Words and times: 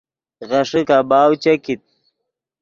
غیݰے 0.49 0.81
کباؤ 0.89 1.31
چے 1.43 1.53
کیت 1.63 1.81